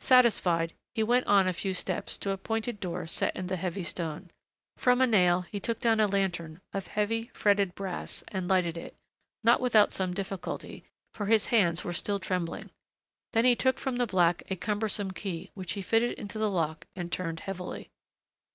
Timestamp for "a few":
1.46-1.74